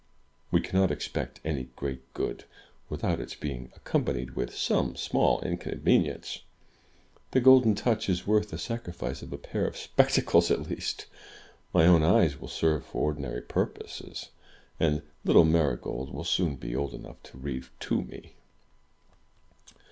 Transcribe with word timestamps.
"We 0.49 0.61
cannot 0.61 0.89
expect 0.89 1.39
any 1.45 1.65
great 1.75 2.11
good, 2.15 2.45
without 2.89 3.19
its 3.19 3.35
being 3.35 3.71
accompanied 3.75 4.31
with 4.35 4.51
some 4.57 4.95
small 4.95 5.39
inconvenience. 5.41 6.41
The 7.29 7.39
Golden 7.39 7.75
Touch 7.75 8.09
is 8.09 8.25
worth 8.25 8.49
the 8.49 8.57
sacrifice 8.57 9.21
of 9.21 9.31
a 9.31 9.37
pair 9.37 9.63
of 9.67 9.77
spectacles, 9.77 10.49
at 10.49 10.67
least. 10.67 11.05
My 11.71 11.85
own 11.85 12.01
eyes 12.01 12.41
will 12.41 12.47
serve 12.47 12.83
for 12.87 12.99
ordinary 12.99 13.43
purposes, 13.43 14.29
and 14.79 15.03
little 15.23 15.45
Marygold 15.45 16.11
will 16.11 16.23
soon 16.23 16.55
be 16.55 16.75
old 16.75 16.95
enough 16.95 17.21
to 17.21 17.37
read 17.37 17.65
to 17.81 18.01
me.' 18.01 18.33